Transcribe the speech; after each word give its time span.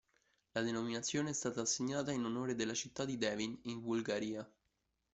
La 0.53 0.63
denominazione 0.63 1.29
è 1.29 1.33
stata 1.33 1.61
assegnata 1.61 2.11
in 2.11 2.25
onore 2.25 2.55
della 2.55 2.73
città 2.73 3.05
di 3.05 3.17
Devin, 3.19 3.55
in 3.65 3.81
Bulgaria. 3.81 4.51